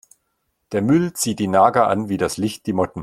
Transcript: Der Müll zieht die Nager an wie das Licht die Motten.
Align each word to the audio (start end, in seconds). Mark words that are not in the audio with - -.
Der 0.71 0.81
Müll 0.81 1.13
zieht 1.13 1.37
die 1.37 1.47
Nager 1.47 1.87
an 1.87 2.09
wie 2.09 2.17
das 2.17 2.37
Licht 2.37 2.65
die 2.65 2.73
Motten. 2.73 2.99